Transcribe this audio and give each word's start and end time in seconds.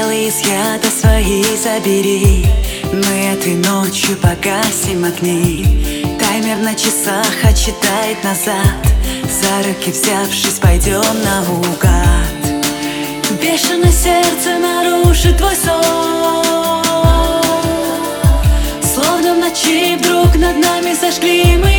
Глаза-то 0.00 0.88
свои 0.90 1.42
забери. 1.56 2.46
Мы 2.90 3.34
этой 3.34 3.54
ночью 3.54 4.16
погасим 4.16 5.04
огни. 5.04 6.16
Таймер 6.18 6.56
на 6.56 6.74
часах 6.74 7.44
отчитает 7.44 8.24
назад. 8.24 8.80
За 9.28 9.68
руки 9.68 9.90
взявшись 9.90 10.58
пойдем 10.58 11.02
наугад 11.22 12.62
Бешеное 13.42 13.92
сердце 13.92 14.58
нарушит 14.58 15.36
твой 15.36 15.54
сон. 15.54 16.82
Словно 18.82 19.34
в 19.34 19.38
ночи 19.38 19.96
вдруг 19.96 20.34
над 20.36 20.56
нами 20.56 20.94
зажгли 20.94 21.58
мы 21.58 21.69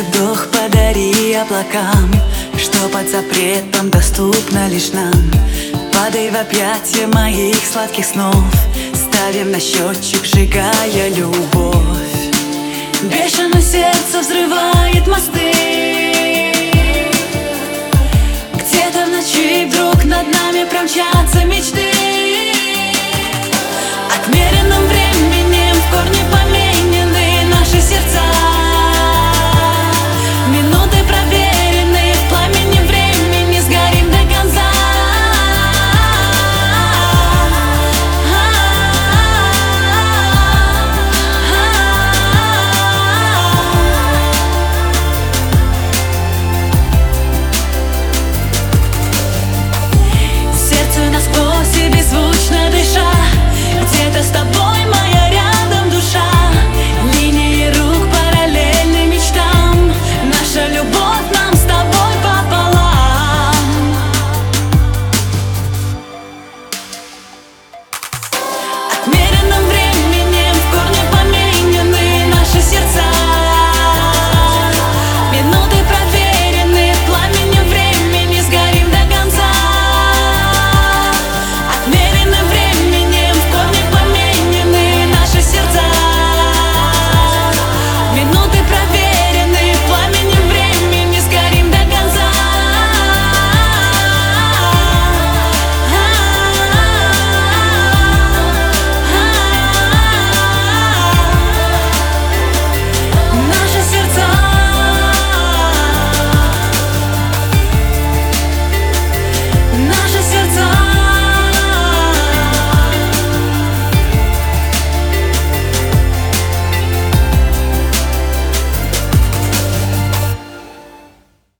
И 0.00 0.02
вдох 0.02 0.46
подари 0.48 1.34
облакам 1.34 2.10
Что 2.56 2.88
под 2.88 3.10
запретом 3.10 3.90
доступно 3.90 4.68
лишь 4.68 4.92
нам. 4.92 5.30
Падай 5.92 6.30
в 6.30 6.36
объятия 6.36 7.06
моих 7.06 7.56
сладких 7.70 8.06
снов 8.06 8.34
Ставим 8.94 9.50
на 9.50 9.60
счетчик, 9.60 10.24
сжигая 10.24 11.08
любовь. 11.10 11.74
Бешено 13.02 13.60
сердце 13.60 14.20
взрывает 14.20 15.06
мосты 15.06 15.79